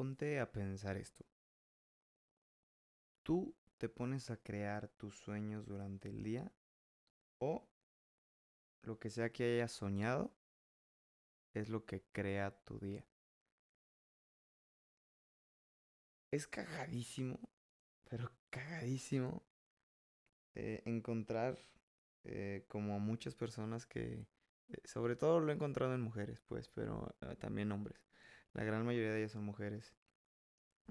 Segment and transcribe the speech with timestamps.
[0.00, 1.26] ponte a pensar esto.
[3.22, 6.50] ¿Tú te pones a crear tus sueños durante el día?
[7.38, 7.68] ¿O
[8.80, 10.32] lo que sea que hayas soñado
[11.52, 13.04] es lo que crea tu día?
[16.30, 17.38] Es cagadísimo,
[18.08, 19.42] pero cagadísimo
[20.54, 21.58] eh, encontrar
[22.24, 24.26] eh, como muchas personas que,
[24.70, 28.00] eh, sobre todo lo he encontrado en mujeres, pues, pero también hombres.
[28.52, 29.94] La gran mayoría de ellas son mujeres.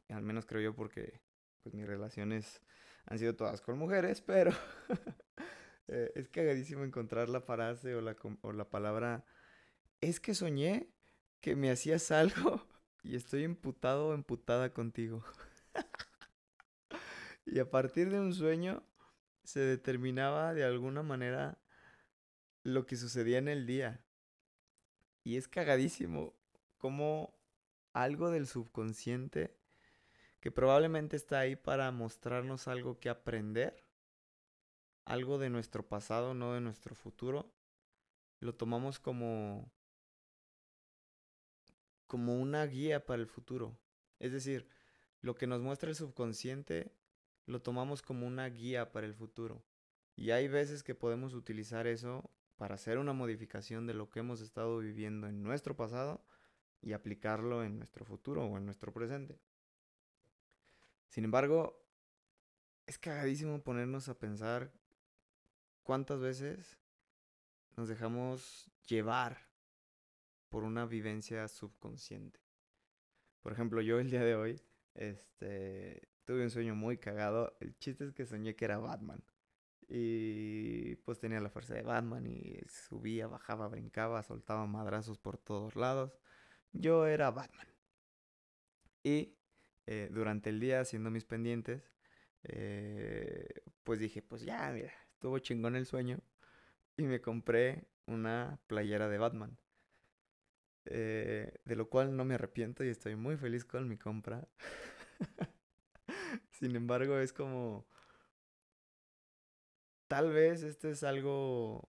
[0.09, 1.21] Al menos creo yo porque
[1.63, 2.61] pues mis relaciones
[3.05, 4.51] han sido todas con mujeres, pero
[5.87, 9.25] es cagadísimo encontrar la frase o la, o la palabra
[10.01, 10.89] es que soñé
[11.41, 12.67] que me hacías algo
[13.03, 15.23] y estoy emputado o emputada contigo.
[17.45, 18.83] y a partir de un sueño
[19.43, 21.59] se determinaba de alguna manera
[22.63, 24.05] lo que sucedía en el día.
[25.23, 26.35] Y es cagadísimo
[26.77, 27.38] como
[28.03, 29.55] algo del subconsciente
[30.39, 33.83] que probablemente está ahí para mostrarnos algo que aprender,
[35.05, 37.53] algo de nuestro pasado, no de nuestro futuro,
[38.39, 39.71] lo tomamos como
[42.07, 43.77] como una guía para el futuro.
[44.17, 44.67] Es decir,
[45.21, 46.91] lo que nos muestra el subconsciente
[47.45, 49.63] lo tomamos como una guía para el futuro.
[50.15, 54.41] Y hay veces que podemos utilizar eso para hacer una modificación de lo que hemos
[54.41, 56.23] estado viviendo en nuestro pasado
[56.81, 59.39] y aplicarlo en nuestro futuro o en nuestro presente.
[61.07, 61.85] Sin embargo,
[62.85, 64.71] es cagadísimo ponernos a pensar
[65.83, 66.77] cuántas veces
[67.75, 69.49] nos dejamos llevar
[70.49, 72.39] por una vivencia subconsciente.
[73.41, 74.61] Por ejemplo, yo el día de hoy,
[74.95, 77.55] este, tuve un sueño muy cagado.
[77.59, 79.23] El chiste es que soñé que era Batman.
[79.87, 85.75] Y pues tenía la fuerza de Batman y subía, bajaba, brincaba, soltaba madrazos por todos
[85.75, 86.19] lados.
[86.73, 87.67] Yo era Batman.
[89.03, 89.35] Y
[89.87, 91.91] eh, durante el día haciendo mis pendientes,
[92.43, 93.47] eh,
[93.83, 96.19] pues dije, pues ya, mira, estuvo chingón el sueño.
[96.97, 99.57] Y me compré una playera de Batman.
[100.85, 104.47] Eh, de lo cual no me arrepiento y estoy muy feliz con mi compra.
[106.51, 107.87] Sin embargo, es como...
[110.07, 111.87] Tal vez este es algo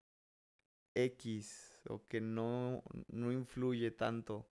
[0.95, 4.47] X o que no, no influye tanto,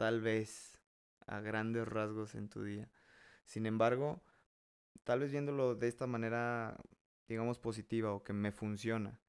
[0.00, 0.80] tal vez,
[1.26, 2.88] a grandes rasgos en tu día.
[3.44, 4.22] Sin embargo,
[5.04, 6.78] tal vez viéndolo de esta manera,
[7.28, 9.20] digamos, positiva o que me funciona.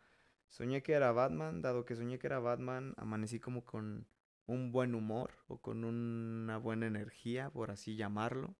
[0.47, 4.07] Soñé que era Batman, dado que soñé que era Batman, amanecí como con
[4.45, 8.55] un buen humor o con una buena energía, por así llamarlo.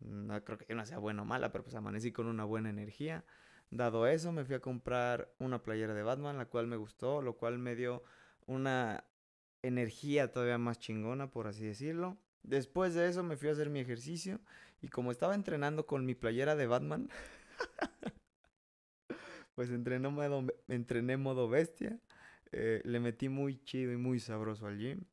[0.00, 3.24] No creo que no sea buena o mala, pero pues amanecí con una buena energía.
[3.70, 7.38] Dado eso, me fui a comprar una playera de Batman, la cual me gustó, lo
[7.38, 8.02] cual me dio
[8.46, 9.07] una
[9.62, 12.18] energía todavía más chingona, por así decirlo.
[12.42, 14.40] Después de eso me fui a hacer mi ejercicio
[14.80, 17.10] y como estaba entrenando con mi playera de Batman,
[19.54, 21.98] pues entrené modo, entrené modo bestia.
[22.52, 25.04] Eh, le metí muy chido y muy sabroso al gym.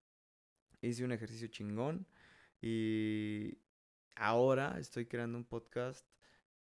[0.82, 2.08] Hice un ejercicio chingón
[2.62, 3.58] y
[4.16, 6.08] ahora estoy creando un podcast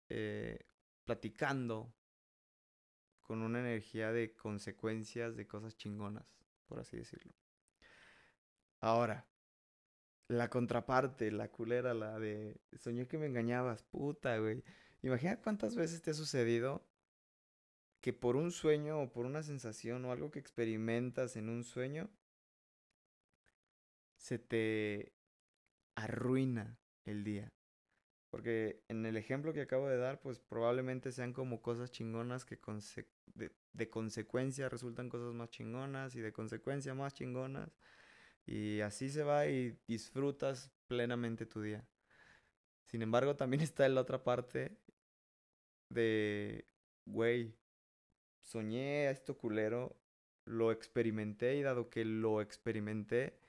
[0.09, 0.59] eh,
[1.05, 1.93] platicando
[3.21, 6.25] con una energía de consecuencias de cosas chingonas,
[6.67, 7.33] por así decirlo.
[8.81, 9.25] Ahora,
[10.27, 14.63] la contraparte, la culera, la de soñé que me engañabas, puta, güey.
[15.01, 16.83] Imagina cuántas veces te ha sucedido
[18.01, 22.09] que por un sueño o por una sensación o algo que experimentas en un sueño,
[24.17, 25.13] se te
[25.95, 27.51] arruina el día.
[28.29, 32.59] Porque en el ejemplo que acabo de dar, pues probablemente sean como cosas chingonas que
[33.33, 37.77] de, consecuencia resultan cosas más chingonas y de consecuencia más chingonas.
[38.45, 41.87] Y así se va y disfrutas plenamente tu día.
[42.85, 44.77] Sin embargo, también está en la otra parte
[45.89, 46.67] de,
[47.05, 47.55] güey,
[48.41, 49.95] soñé a esto culero,
[50.45, 53.39] lo experimenté y dado que lo experimenté,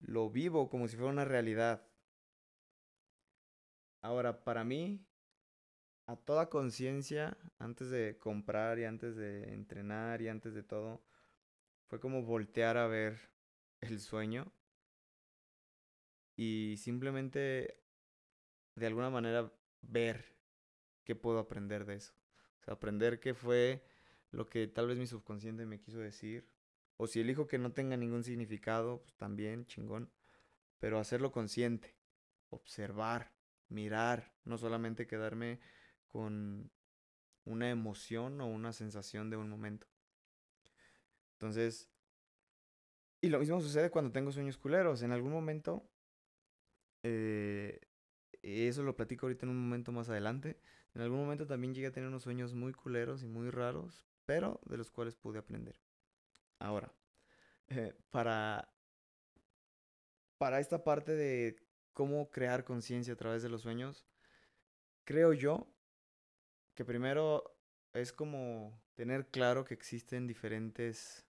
[0.00, 1.86] lo vivo como si fuera una realidad.
[4.02, 5.06] Ahora, para mí,
[6.06, 11.02] a toda conciencia, antes de comprar y antes de entrenar y antes de todo,
[11.88, 13.30] fue como voltear a ver
[13.80, 14.52] el sueño
[16.36, 17.82] y simplemente
[18.74, 20.36] de alguna manera ver
[21.04, 22.14] qué puedo aprender de eso.
[22.66, 23.84] Aprender qué fue
[24.30, 26.48] lo que tal vez mi subconsciente me quiso decir.
[26.96, 30.10] O si elijo que no tenga ningún significado, pues también, chingón.
[30.78, 31.96] Pero hacerlo consciente,
[32.50, 33.32] observar,
[33.68, 35.60] mirar, no solamente quedarme
[36.06, 36.70] con
[37.44, 39.86] una emoción o una sensación de un momento.
[41.32, 41.90] Entonces,
[43.20, 45.02] y lo mismo sucede cuando tengo sueños culeros.
[45.02, 45.88] En algún momento
[47.02, 47.80] Eh,
[48.42, 50.60] eso lo platico ahorita en un momento más adelante.
[50.94, 54.60] En algún momento también llegué a tener unos sueños muy culeros y muy raros, pero
[54.66, 55.80] de los cuales pude aprender.
[56.58, 56.92] Ahora,
[57.68, 58.72] eh, para,
[60.38, 61.56] para esta parte de
[61.92, 64.06] cómo crear conciencia a través de los sueños,
[65.04, 65.68] creo yo
[66.74, 67.56] que primero
[67.92, 71.26] es como tener claro que existen diferentes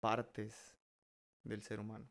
[0.00, 0.76] partes
[1.44, 2.08] del ser humano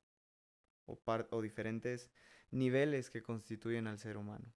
[0.87, 2.09] o, diferentes
[2.51, 4.53] niveles que constituyen al ser humano.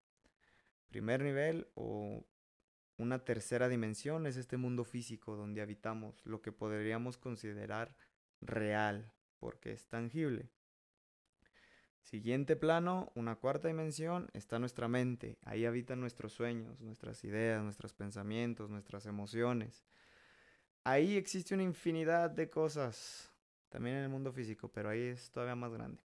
[0.88, 2.26] Primer nivel o
[2.98, 7.96] una tercera dimensión es este mundo físico donde habitamos, lo que podríamos considerar
[8.42, 10.50] real, porque es tangible.
[12.02, 15.38] Siguiente plano, una cuarta dimensión, está nuestra mente.
[15.46, 19.86] Ahí habitan nuestros sueños, nuestras ideas, nuestros pensamientos, nuestras emociones.
[20.84, 23.32] Ahí existe una infinidad de cosas,
[23.70, 26.02] también en el mundo físico, pero ahí es todavía más grande.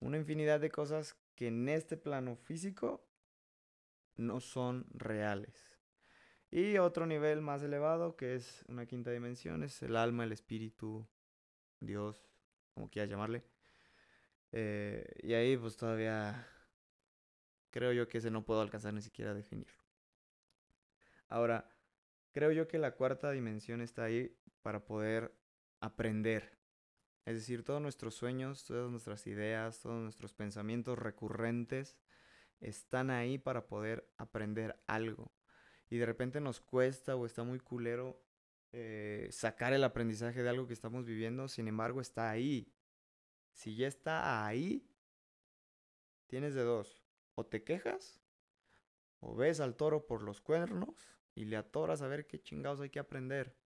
[0.00, 3.02] Una infinidad de cosas que en este plano físico
[4.16, 5.74] no son reales.
[6.50, 11.08] Y otro nivel más elevado, que es una quinta dimensión, es el alma, el espíritu,
[11.80, 12.28] Dios,
[12.74, 13.42] como quieras llamarle.
[14.52, 16.46] Eh, y ahí pues todavía
[17.70, 19.82] creo yo que ese no puedo alcanzar ni siquiera a definirlo.
[21.28, 21.73] Ahora,
[22.34, 25.32] creo yo que la cuarta dimensión está ahí para poder
[25.80, 26.58] aprender.
[27.24, 31.96] Es decir, todos nuestros sueños, todas nuestras ideas, todos nuestros pensamientos recurrentes
[32.60, 35.32] están ahí para poder aprender algo.
[35.88, 38.20] Y de repente nos cuesta o está muy culero
[38.72, 42.74] eh, sacar el aprendizaje de algo que estamos viviendo, sin embargo está ahí.
[43.52, 44.90] Si ya está ahí,
[46.26, 47.04] tienes de dos.
[47.36, 48.20] O te quejas,
[49.20, 52.90] o ves al toro por los cuernos y le atoras a ver qué chingados hay
[52.90, 53.56] que aprender.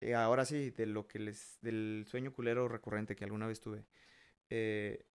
[0.00, 1.58] Eh, ahora sí, de lo que les.
[1.62, 3.84] del sueño culero recurrente que alguna vez tuve.
[4.50, 5.06] Eh,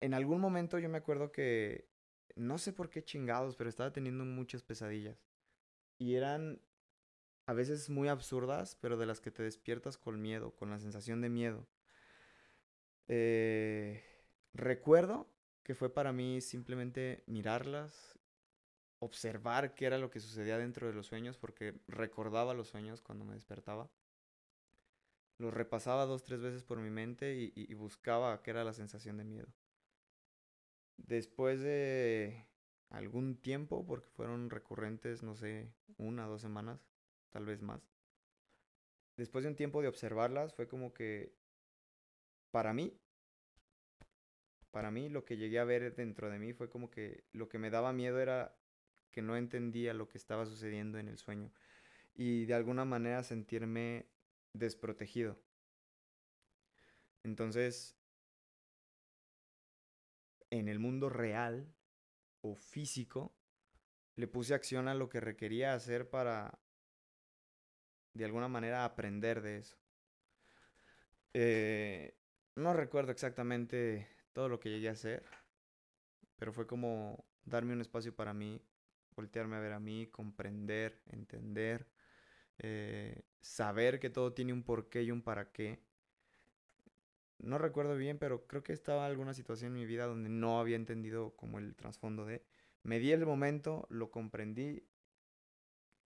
[0.00, 1.88] en algún momento yo me acuerdo que.
[2.36, 5.18] No sé por qué chingados, pero estaba teniendo muchas pesadillas.
[5.98, 6.60] Y eran
[7.46, 11.20] a veces muy absurdas, pero de las que te despiertas con miedo, con la sensación
[11.20, 11.68] de miedo.
[13.08, 14.02] Eh,
[14.54, 15.28] recuerdo
[15.62, 18.18] que fue para mí simplemente mirarlas,
[18.98, 23.24] observar qué era lo que sucedía dentro de los sueños, porque recordaba los sueños cuando
[23.24, 23.90] me despertaba.
[25.38, 29.24] Los repasaba dos, tres veces por mi mente y, buscaba qué era la sensación de
[29.24, 29.48] miedo.
[30.96, 32.46] Después de
[32.88, 36.86] algún tiempo, porque fueron recurrentes, no sé, una, dos semanas,
[37.30, 37.90] tal vez más.
[39.16, 41.34] Después de un tiempo de observarlas, fue como que
[42.52, 42.96] para mí,
[44.70, 47.58] para mí lo que llegué a ver dentro de mí fue como que lo que
[47.58, 48.56] me daba miedo era
[49.14, 51.52] que no entendía lo que estaba sucediendo en el sueño
[52.16, 54.08] y de alguna manera sentirme
[54.52, 55.38] desprotegido.
[57.22, 57.96] Entonces,
[60.50, 61.72] en el mundo real
[62.40, 63.32] o físico,
[64.16, 66.58] le puse acción a lo que requería hacer para,
[68.14, 69.76] de alguna manera, aprender de eso.
[71.34, 72.16] Eh,
[72.56, 75.24] no recuerdo exactamente todo lo que llegué a hacer,
[76.36, 78.60] pero fue como darme un espacio para mí,
[79.16, 81.86] voltearme a ver a mí, comprender, entender,
[82.58, 85.82] eh, saber que todo tiene un porqué y un para qué.
[87.38, 90.76] No recuerdo bien, pero creo que estaba alguna situación en mi vida donde no había
[90.76, 92.44] entendido como el trasfondo de...
[92.82, 94.86] Me di el momento, lo comprendí,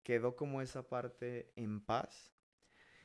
[0.03, 2.35] quedó como esa parte en paz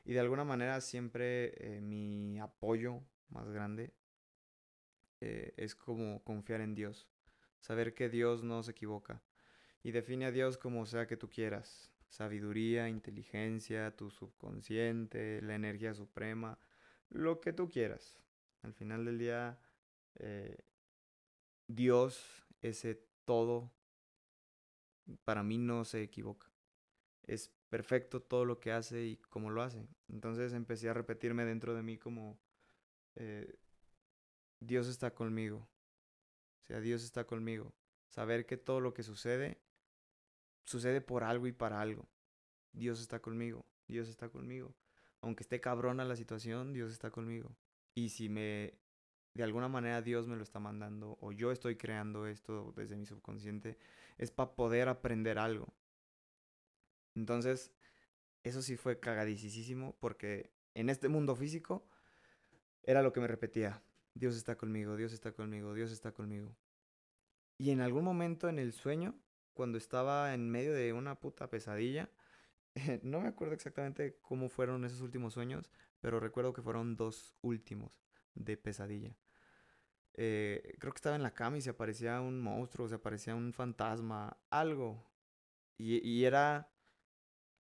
[0.04, 3.94] y de alguna manera siempre eh, mi apoyo más grande,
[5.20, 7.08] eh, es como confiar en Dios,
[7.60, 9.22] saber que Dios no se equivoca.
[9.82, 11.90] Y define a Dios como sea que tú quieras.
[12.08, 16.58] Sabiduría, inteligencia, tu subconsciente, la energía suprema,
[17.08, 18.18] lo que tú quieras.
[18.62, 19.58] Al final del día,
[20.16, 20.58] eh,
[21.66, 23.72] Dios, ese todo,
[25.24, 26.50] para mí no se equivoca.
[27.22, 29.86] Es perfecto todo lo que hace y cómo lo hace.
[30.08, 32.40] Entonces empecé a repetirme dentro de mí como
[33.14, 33.56] eh,
[34.58, 35.68] Dios está conmigo.
[36.62, 37.72] O sea, Dios está conmigo.
[38.08, 39.60] Saber que todo lo que sucede,
[40.64, 42.08] sucede por algo y para algo.
[42.72, 43.66] Dios está conmigo.
[43.88, 44.74] Dios está conmigo.
[45.20, 47.54] Aunque esté cabrona la situación, Dios está conmigo.
[47.94, 48.78] Y si me,
[49.34, 53.06] de alguna manera Dios me lo está mandando o yo estoy creando esto desde mi
[53.06, 53.76] subconsciente,
[54.16, 55.74] es para poder aprender algo.
[57.14, 57.72] Entonces,
[58.42, 61.86] eso sí fue cagadicísimo porque en este mundo físico
[62.82, 63.82] era lo que me repetía.
[64.14, 66.56] Dios está conmigo, Dios está conmigo, Dios está conmigo.
[67.58, 69.14] Y en algún momento en el sueño,
[69.54, 72.10] cuando estaba en medio de una puta pesadilla,
[73.02, 78.02] no me acuerdo exactamente cómo fueron esos últimos sueños, pero recuerdo que fueron dos últimos
[78.34, 79.16] de pesadilla.
[80.14, 83.52] eh, creo que estaba en la cama y se aparecía un monstruo, se aparecía un
[83.52, 85.04] fantasma, algo.
[85.78, 86.70] Y, y era...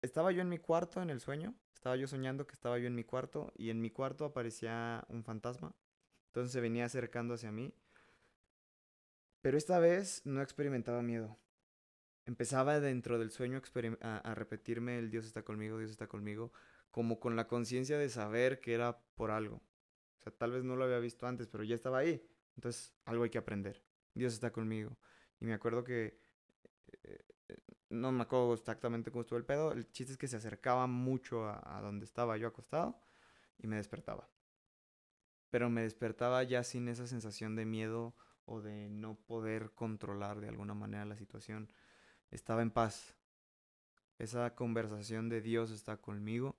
[0.02, 2.94] Estaba yo en mi cuarto en el sueño, estaba yo soñando que estaba yo en
[2.94, 5.74] mi cuarto y en mi cuarto aparecía un fantasma.
[6.28, 7.74] Entonces se venía acercando hacia mí.
[9.42, 11.36] Pero esta vez no experimentaba miedo.
[12.26, 13.60] Empezaba dentro del sueño
[14.02, 16.52] a, repetirme el Dios está conmigo, Dios está conmigo,
[16.90, 19.56] como con la conciencia de saber que era por algo.
[19.56, 22.22] O sea, tal vez no lo había visto antes, pero ya estaba ahí.
[22.56, 23.82] Entonces, algo hay que aprender.
[24.14, 24.96] Dios está conmigo.
[25.40, 26.20] Y me acuerdo que...
[27.02, 27.18] Eh,
[27.88, 29.72] no me acuerdo exactamente cómo estuvo el pedo.
[29.72, 33.00] El chiste es que se acercaba mucho a donde estaba yo acostado
[33.62, 34.28] y me despertaba.
[35.50, 40.48] Pero me despertaba ya sin esa sensación de miedo o de no poder controlar de
[40.48, 41.72] alguna manera la situación.
[42.30, 43.16] Estaba en paz.
[44.18, 46.56] Esa conversación de Dios está conmigo.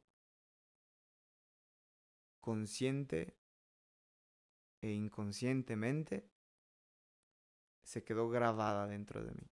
[2.40, 3.38] Consciente
[4.82, 6.28] e inconscientemente
[7.84, 9.50] se quedó grabada dentro de mí.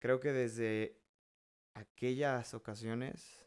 [0.00, 1.00] Creo que desde
[1.74, 3.46] aquellas ocasiones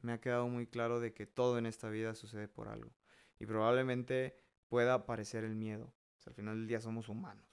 [0.00, 2.92] me ha quedado muy claro de que todo en esta vida sucede por algo.
[3.38, 4.36] Y probablemente
[4.68, 5.94] pueda aparecer el miedo.
[6.26, 7.51] al final del día somos humanos.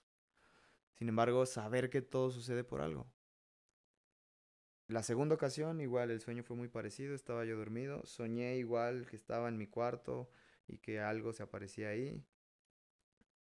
[0.99, 3.11] Sin embargo, saber que todo sucede por algo.
[4.87, 9.15] La segunda ocasión, igual, el sueño fue muy parecido, estaba yo dormido, soñé igual que
[9.15, 10.29] estaba en mi cuarto,
[10.69, 12.23] y que algo se aparecía ahí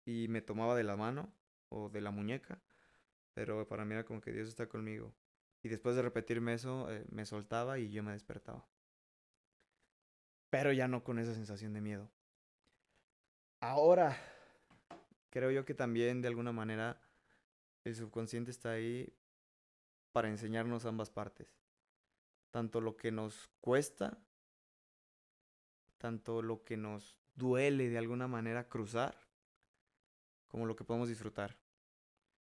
[0.04, 1.32] y me tomaba de la mano
[1.70, 2.60] o de la muñeca,
[3.32, 5.14] pero para mí era como que Dios está conmigo.
[5.62, 8.68] Y después de repetirme eso, eh, me soltaba y yo me despertaba.
[10.50, 12.10] Pero ya no con esa sensación de miedo.
[13.60, 14.16] Ahora,
[15.30, 17.00] creo yo que también de alguna manera
[17.86, 19.12] el subconsciente está ahí
[20.12, 21.58] para enseñarnos ambas partes.
[22.50, 24.18] Tanto lo que nos cuesta
[25.98, 29.16] tanto lo que nos duele de alguna manera cruzar,
[30.48, 31.58] como lo que podemos disfrutar.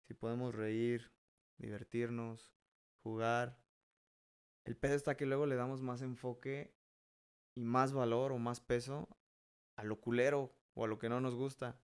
[0.08, 1.12] Si podemos reír,
[1.58, 2.54] divertirnos,
[3.04, 3.58] jugar.
[4.64, 6.74] El peso está que luego le damos más enfoque
[7.56, 9.10] y más valor o más peso
[9.76, 11.80] a lo culero o a lo que no nos gusta.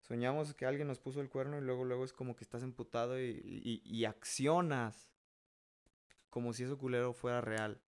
[0.00, 3.20] Soñamos que alguien nos puso el cuerno y luego luego es como que estás emputado
[3.20, 5.10] y, y, y accionas
[6.30, 7.80] como si eso culero fuera real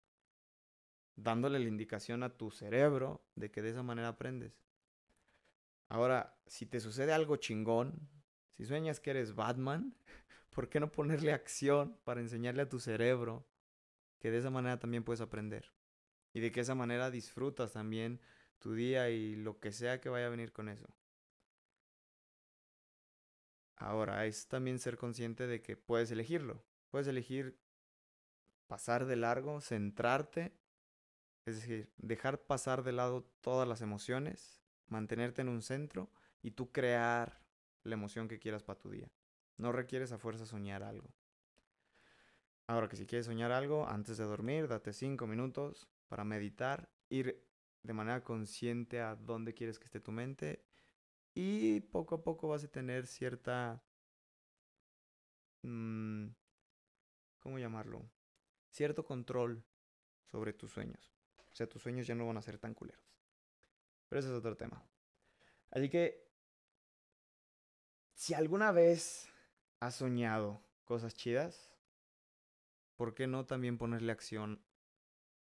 [1.23, 4.59] dándole la indicación a tu cerebro de que de esa manera aprendes.
[5.89, 8.09] Ahora, si te sucede algo chingón,
[8.57, 9.95] si sueñas que eres Batman,
[10.51, 13.47] ¿por qué no ponerle acción para enseñarle a tu cerebro
[14.19, 15.73] que de esa manera también puedes aprender?
[16.33, 18.21] Y de que esa manera disfrutas también
[18.61, 20.89] tu día y lo que sea que vaya a venir con eso.
[23.81, 26.65] Ahora, es también ser consciente de que puedes elegirlo.
[26.91, 27.59] Puedes elegir
[28.69, 30.55] pasar de largo, centrarte
[31.47, 36.11] es decir, dejar pasar de lado todas las emociones, mantenerte en un centro
[36.43, 37.43] y tú crear
[37.83, 39.11] la emoción que quieras para tu día.
[39.57, 41.13] No requieres a fuerza soñar algo.
[42.67, 47.45] Ahora que si quieres soñar algo, antes de dormir, date cinco minutos para meditar, ir
[47.83, 50.65] de manera consciente a dónde quieres que esté tu mente
[51.35, 53.83] y poco a poco vas a tener cierta...
[55.63, 56.29] Mmm,
[57.41, 58.09] ¿Cómo llamarlo?
[58.71, 59.65] Cierto control
[60.25, 61.13] sobre tus sueños.
[61.51, 63.05] O sea, tus sueños ya no van a ser tan culeros.
[64.09, 64.85] Pero ese es otro tema.
[65.71, 66.29] Así que,
[68.15, 69.29] si alguna vez
[69.81, 71.75] has soñado cosas chidas,
[72.97, 74.63] ¿por qué no también ponerle acción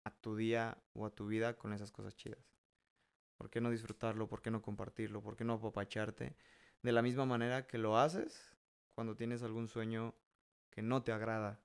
[0.03, 2.56] a tu día o a tu vida con esas cosas chidas?
[3.37, 4.27] ¿Por qué no disfrutarlo?
[4.27, 5.21] ¿Por qué no compartirlo?
[5.21, 6.35] ¿Por qué no apapacharte?
[6.81, 8.55] De la misma manera que lo haces
[8.93, 10.15] cuando tienes algún sueño
[10.71, 11.61] que no te agrada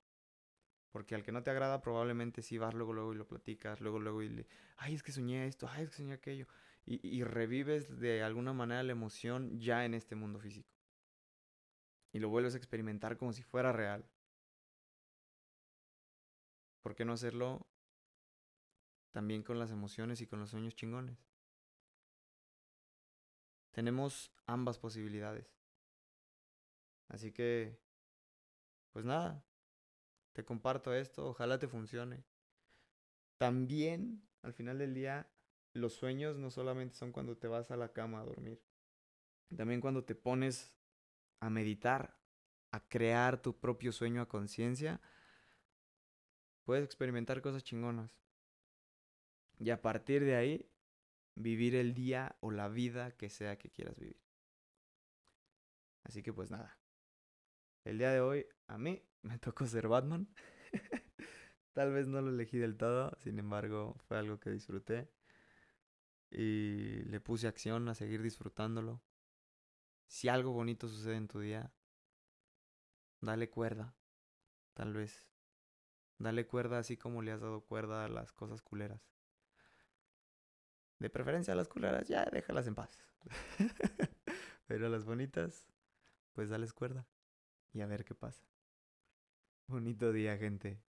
[0.93, 3.99] porque al que no te agrada, probablemente sí vas luego, luego y lo platicas, luego,
[3.99, 6.47] luego y le, ay, es que soñé esto, ay, es que soñé aquello.
[6.85, 10.71] Y, y revives de alguna manera la emoción ya en este mundo físico.
[12.13, 14.05] Y lo vuelves a experimentar como si fuera real.
[16.83, 17.67] ¿Por qué no hacerlo
[19.13, 21.32] también con las emociones y con los sueños chingones?
[23.73, 25.47] Tenemos ambas posibilidades.
[27.09, 27.79] Así que,
[28.93, 29.45] pues nada,
[30.33, 32.25] te comparto esto, ojalá te funcione.
[33.39, 35.31] También, al final del día,
[35.73, 38.63] los sueños no solamente son cuando te vas a la cama a dormir.
[39.57, 40.75] También cuando te pones
[41.41, 42.17] a meditar,
[42.71, 45.01] a crear tu propio sueño a conciencia,
[46.65, 48.17] puedes experimentar cosas chingonas.
[49.59, 50.72] Y a partir de ahí,
[51.35, 54.21] vivir el día o la vida que sea que quieras vivir.
[56.05, 56.79] Así que pues nada.
[57.85, 60.29] El día de hoy a mí me tocó ser Batman.
[61.73, 65.11] Tal vez no lo elegí del todo, sin embargo fue algo que disfruté.
[66.31, 69.03] Y le puse acción a seguir disfrutándolo.
[70.07, 71.73] Si algo bonito sucede en tu día,
[73.21, 73.95] dale cuerda,
[74.75, 75.29] tal vez.
[76.19, 79.13] Dale cuerda así como le has dado cuerda a las cosas culeras.
[81.03, 82.97] De preferencia las culeras, ya déjalas en paz.
[84.69, 85.67] Pero las bonitas,
[86.33, 87.09] pues dales cuerda
[87.73, 88.47] y a ver qué pasa.
[89.67, 90.81] Bonito día, gente.